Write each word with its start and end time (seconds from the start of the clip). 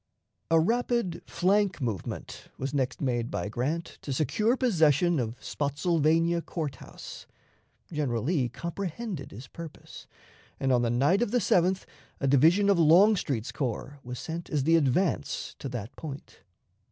A 0.49 0.59
rapid 0.59 1.21
flank 1.27 1.79
movement 1.79 2.47
was 2.57 2.73
next 2.73 3.01
made 3.01 3.29
by 3.29 3.49
Grant 3.49 3.99
to 4.01 4.11
secure 4.11 4.57
possession 4.57 5.19
of 5.19 5.37
Spottsylvania 5.39 6.41
Court 6.41 6.77
House. 6.77 7.27
General 7.93 8.23
Lee 8.23 8.49
comprehended 8.49 9.29
his 9.29 9.47
purpose, 9.47 10.07
and 10.59 10.71
on 10.71 10.81
the 10.81 10.89
night 10.89 11.21
of 11.21 11.29
the 11.29 11.37
7th 11.37 11.85
a 12.19 12.27
division 12.27 12.67
of 12.67 12.79
Longstreet's 12.79 13.51
corps 13.51 13.99
was 14.03 14.17
sent 14.17 14.49
as 14.49 14.63
the 14.63 14.75
advance 14.75 15.55
to 15.59 15.69
that 15.69 15.95
point. 15.95 16.39